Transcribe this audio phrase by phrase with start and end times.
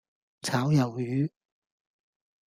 [0.41, 1.29] 炒魷魚